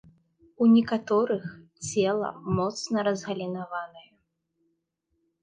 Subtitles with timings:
[0.61, 1.43] У некаторых
[1.89, 4.09] цела моцна разгалінаванае.